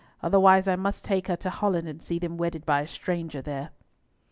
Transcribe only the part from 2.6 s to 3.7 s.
by a stranger there."